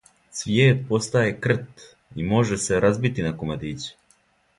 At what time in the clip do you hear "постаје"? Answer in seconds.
0.87-1.35